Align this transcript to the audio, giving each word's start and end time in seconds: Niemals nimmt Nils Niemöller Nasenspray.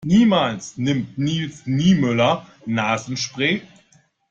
Niemals 0.03 0.77
nimmt 0.77 1.15
Nils 1.19 1.67
Niemöller 1.67 2.47
Nasenspray. 2.65 3.61